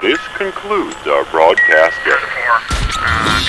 [0.00, 1.96] This concludes our broadcast.
[2.04, 2.12] Day.
[2.12, 2.62] Four.
[3.02, 3.40] Uh,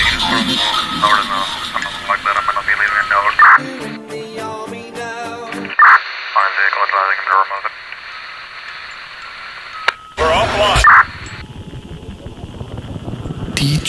[13.60, 13.86] need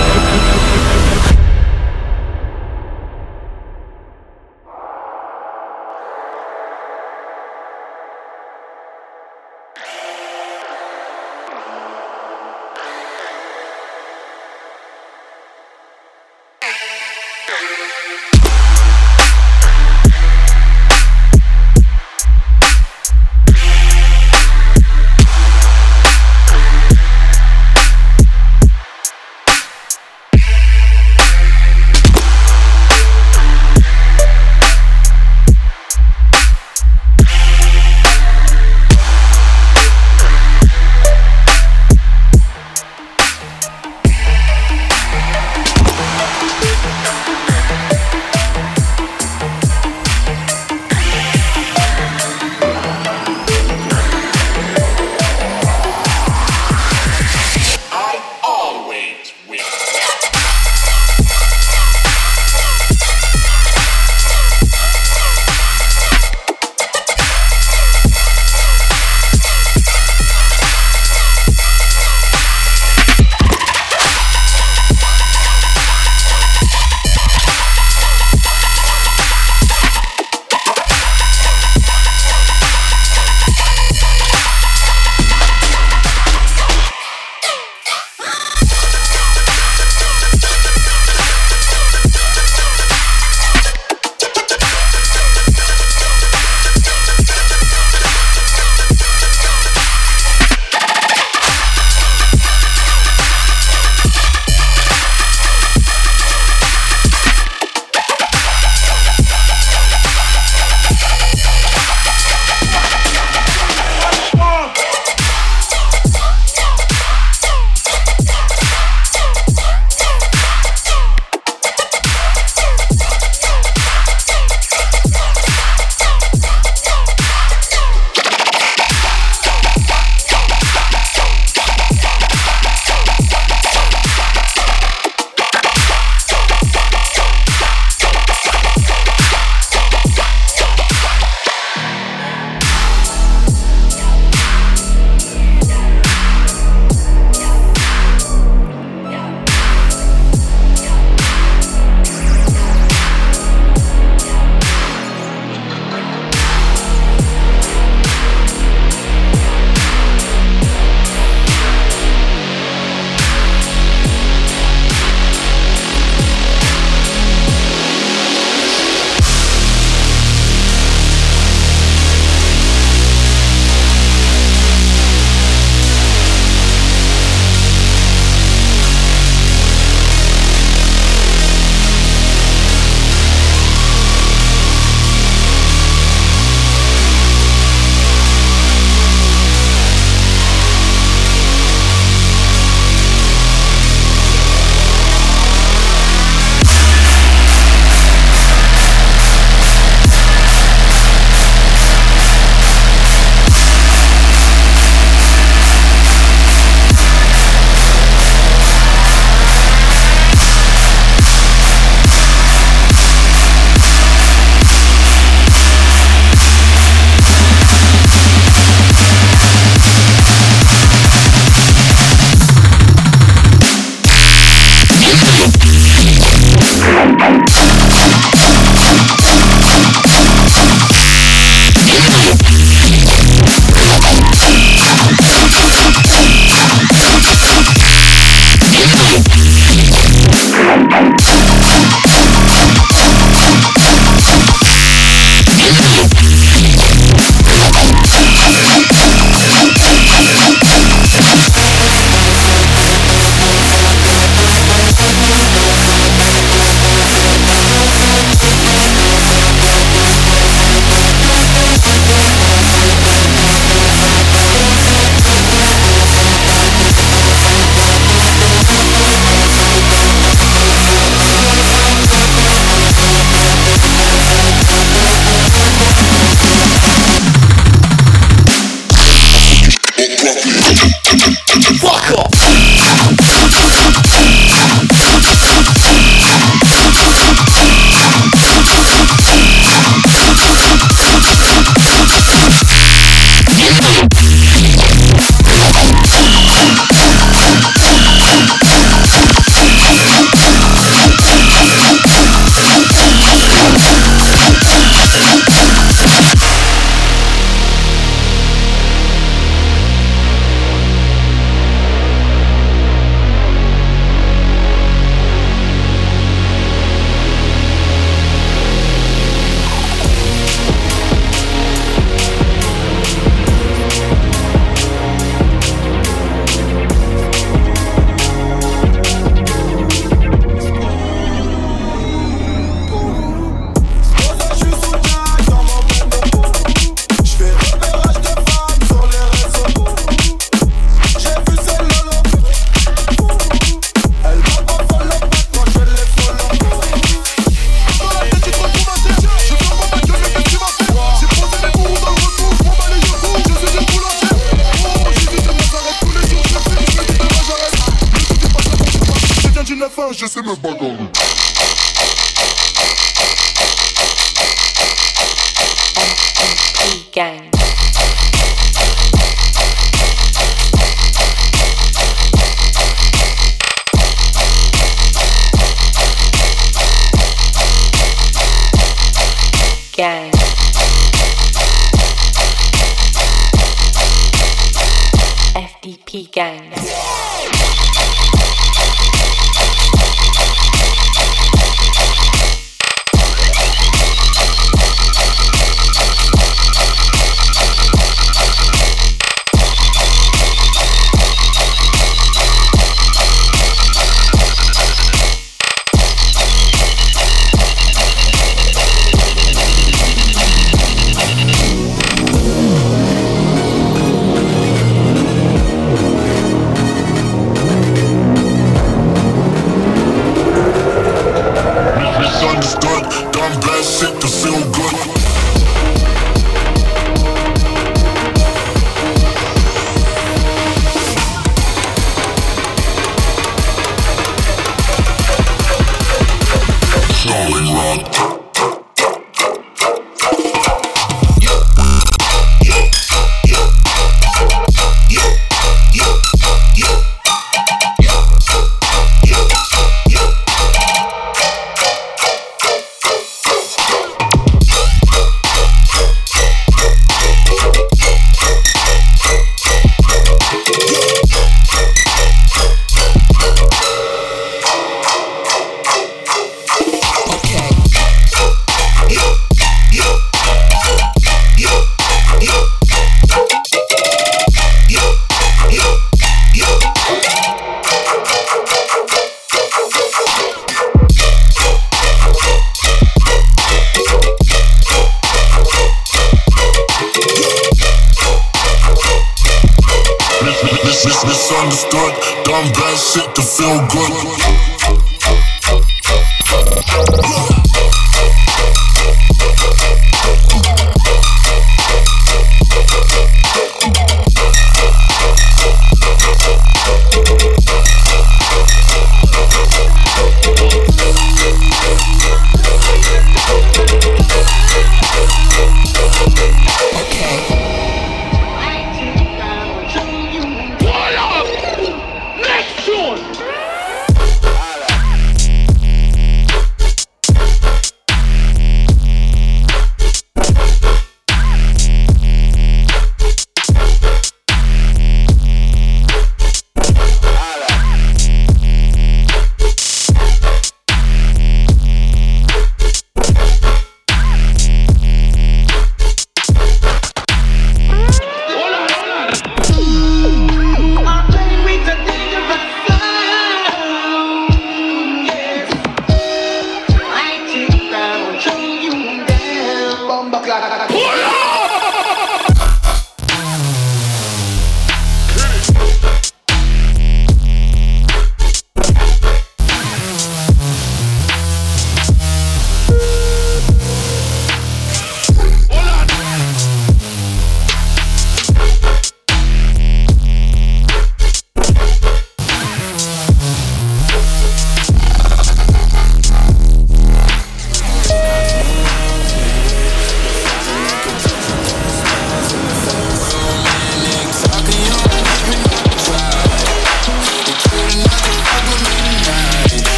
[386.33, 386.82] Gang.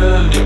[0.00, 0.37] the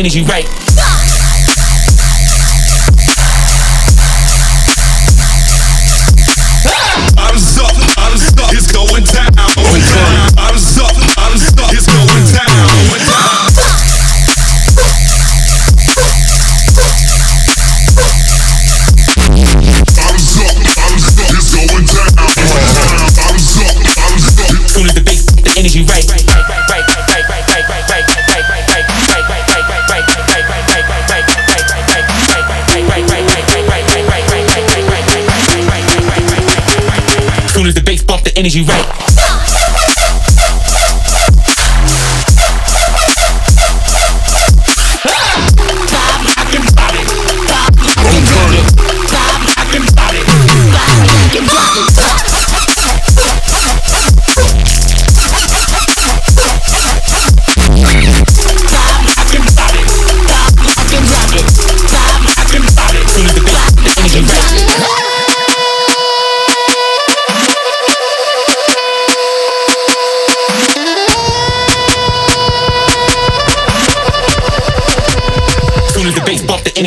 [0.00, 0.69] energy right.
[38.40, 38.89] Energy right.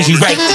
[0.03, 0.52] Energy right.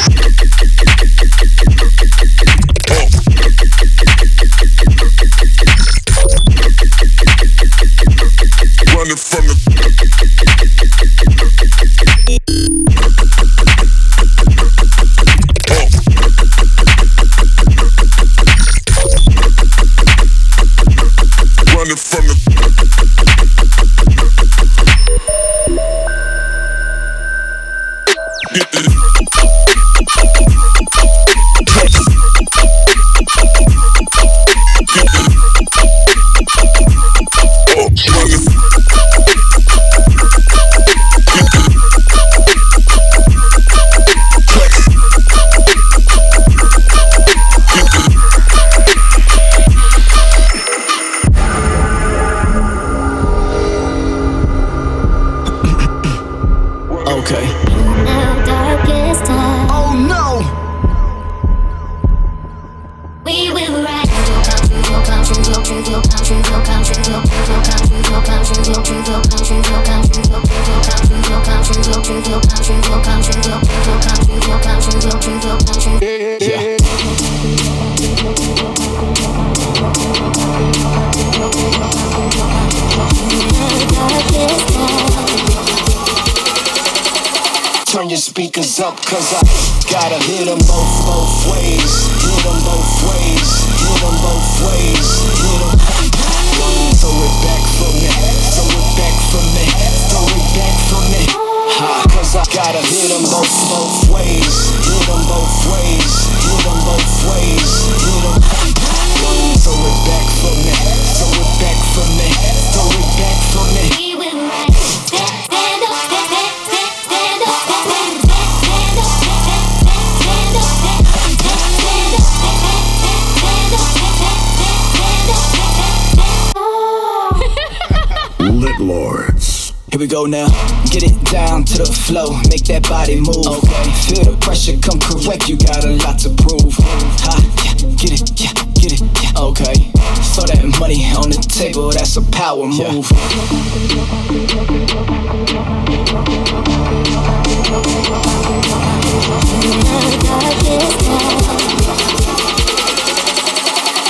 [134.58, 135.48] should come correct.
[135.48, 136.74] You got a lot to prove.
[136.74, 139.40] Ha, yeah, get it, yeah, get it, yeah.
[139.40, 139.92] Okay.
[140.34, 142.78] Throw that money on the table, that's a power move.
[142.78, 143.02] Yeah.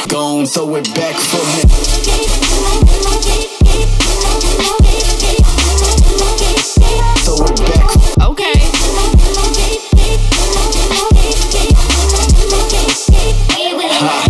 [0.08, 1.64] Gon' throw it back for me.
[14.00, 14.27] high.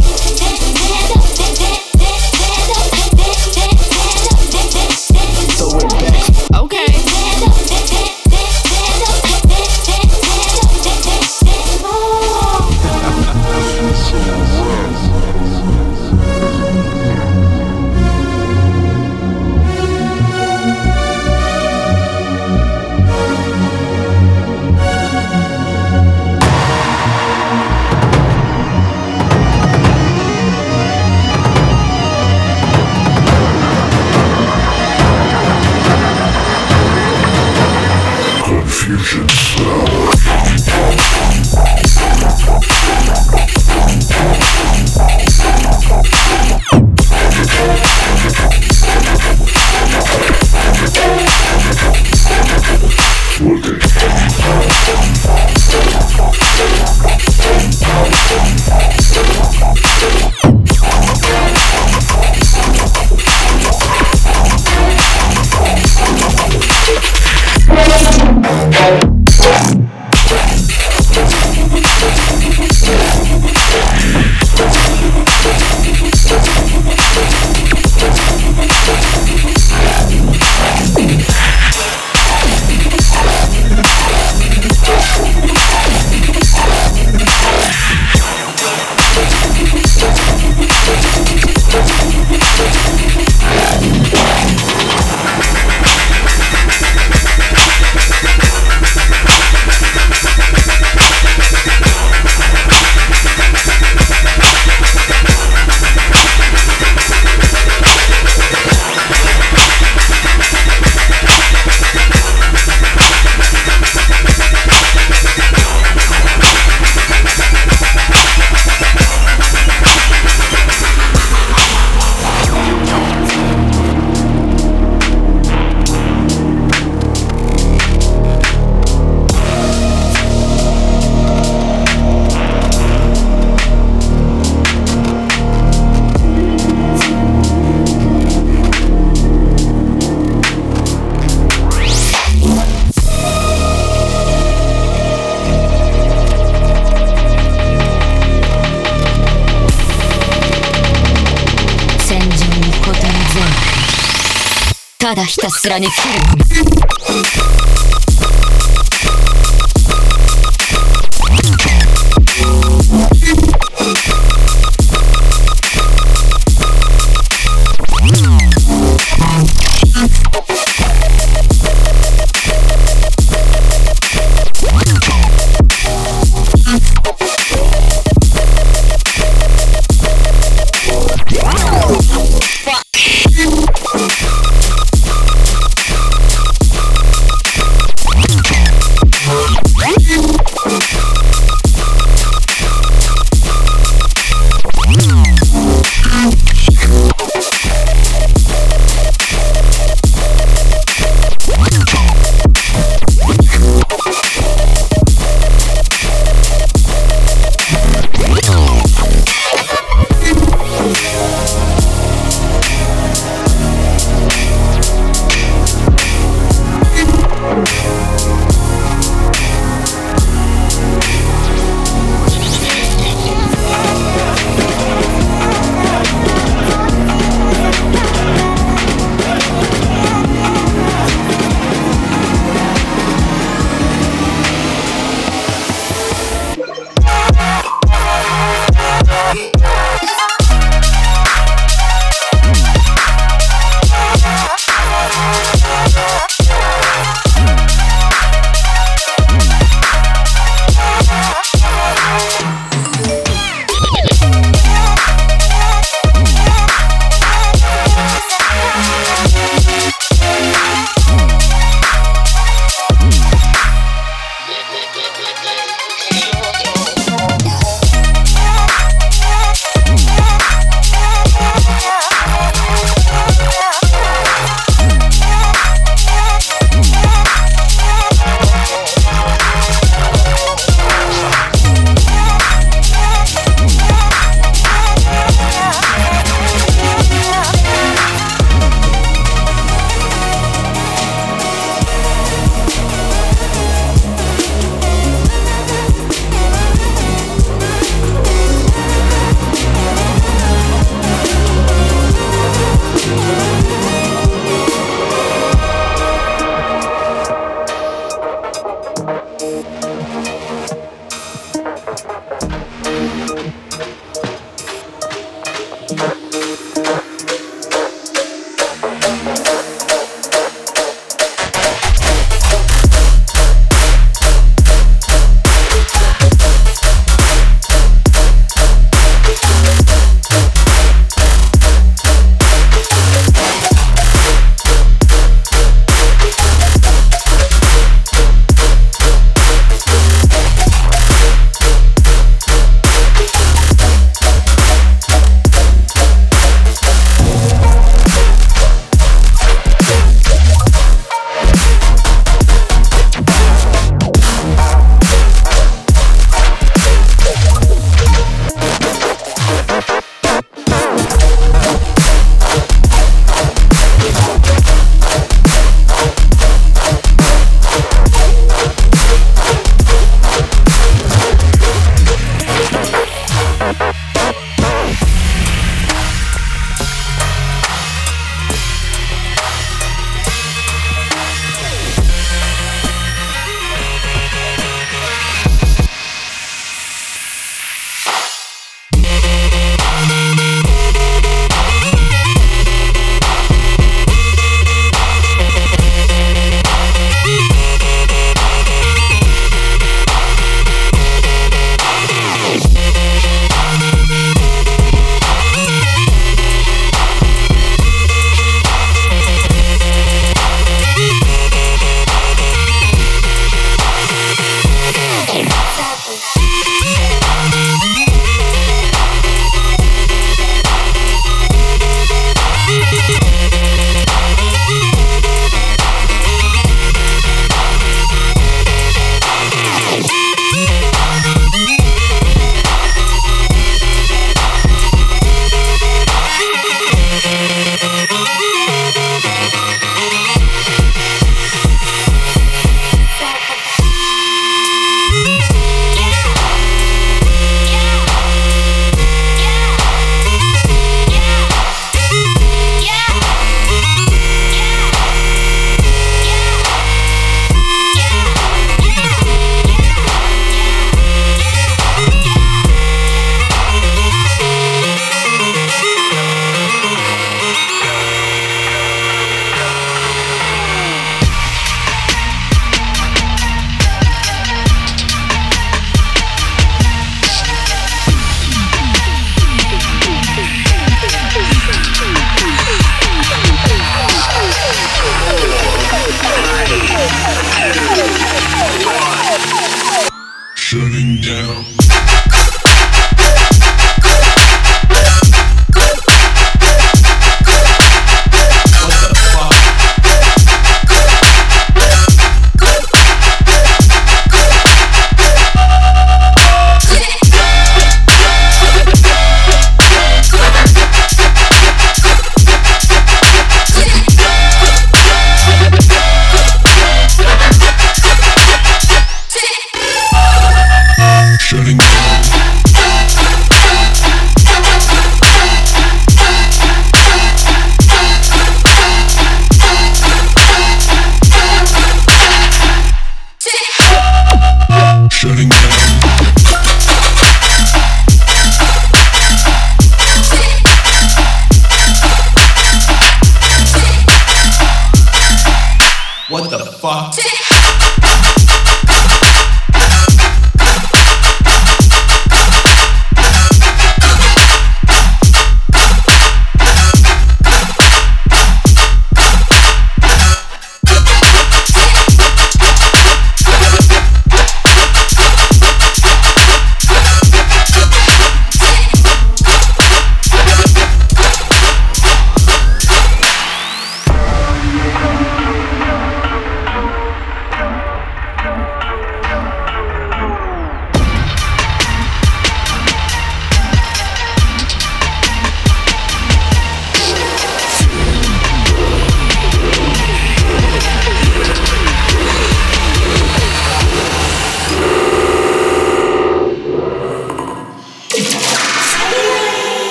[155.68, 156.37] 不然你去。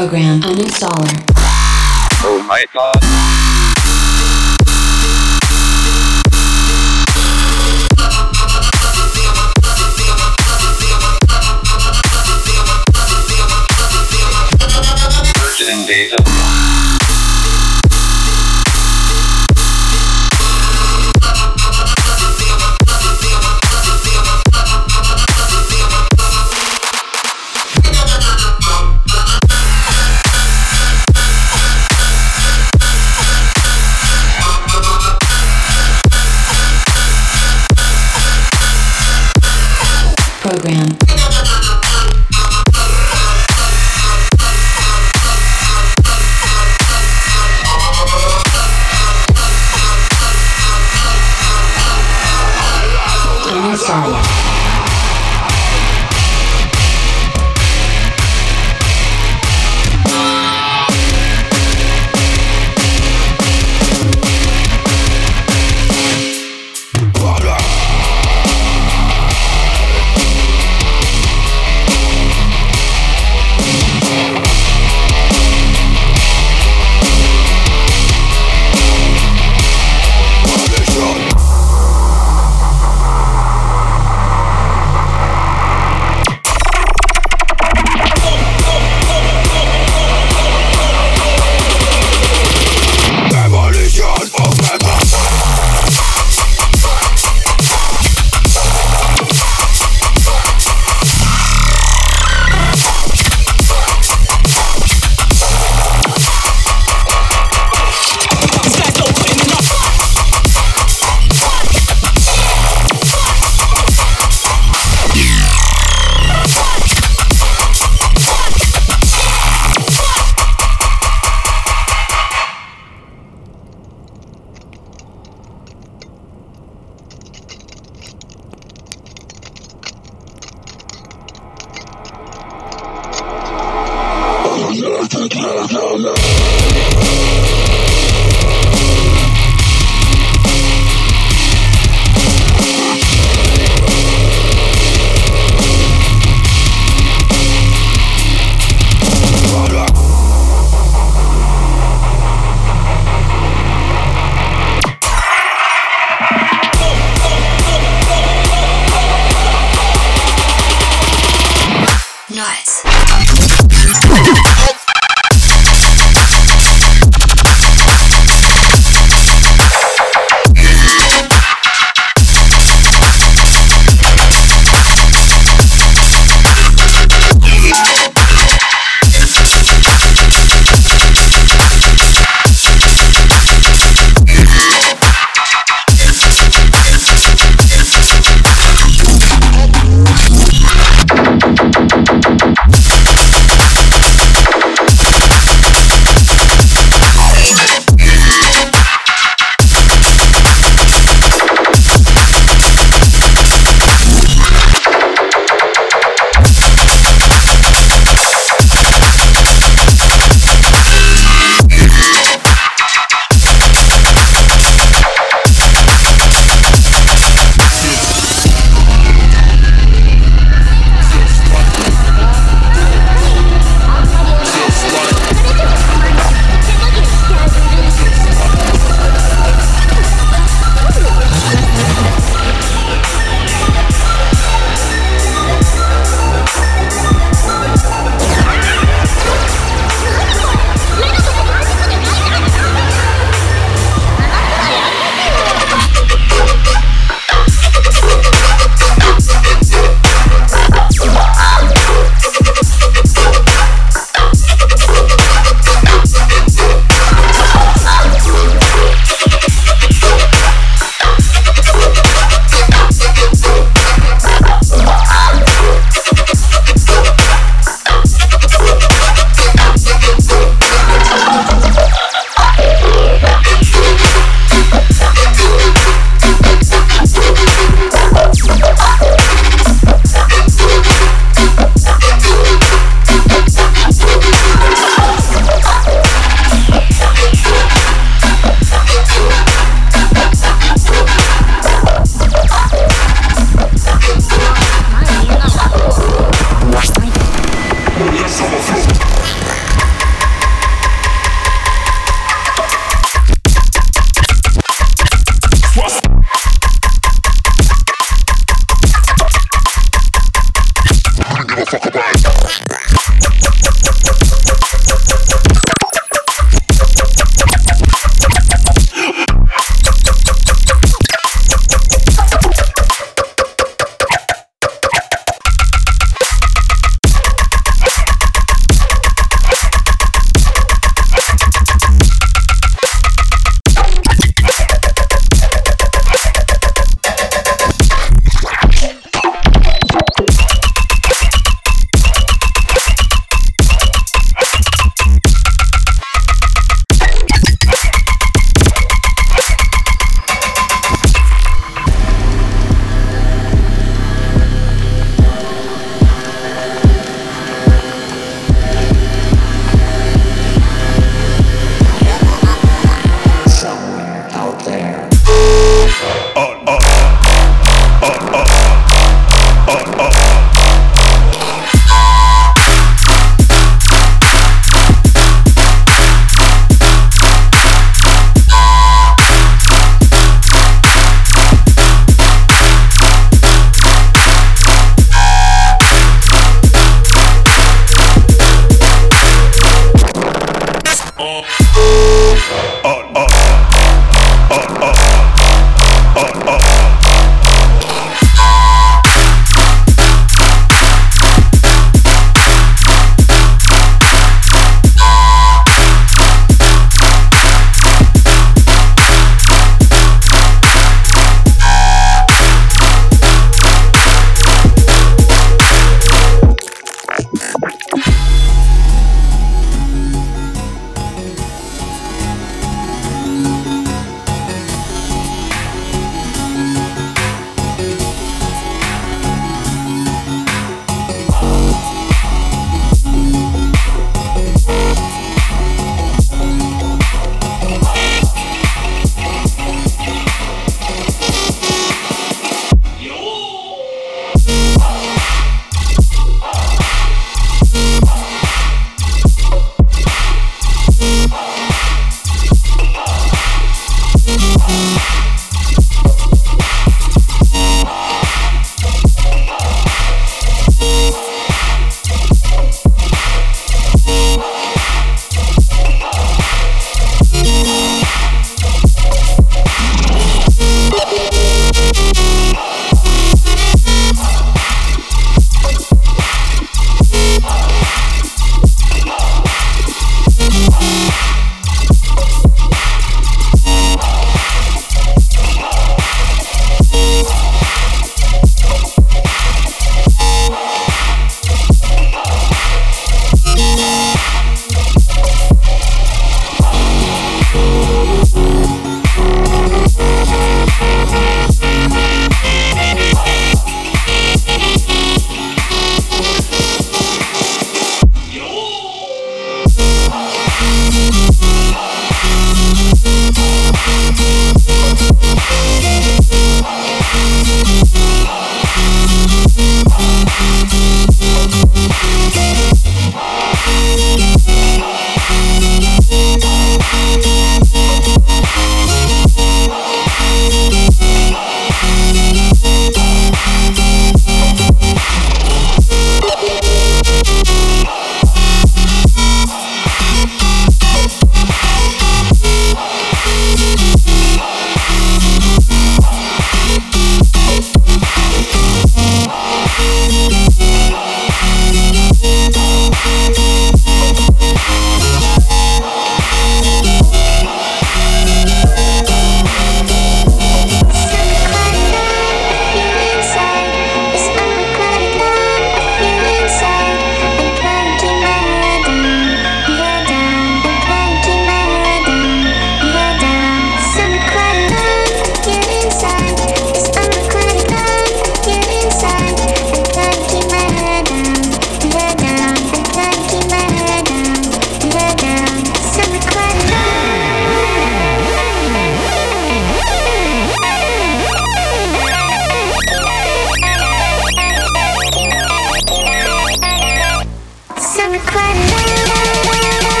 [0.00, 1.12] Program uninstaller.
[2.24, 2.96] Oh my god.
[15.36, 15.84] Virgin